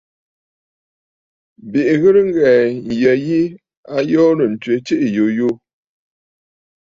[1.71, 3.39] Bìʼì ghɨ̀rə ŋghɛ̀ɛ̀ ǹyə yi,
[3.95, 5.49] a yoorə̀ ǹtswe tsiiʼì yùyù.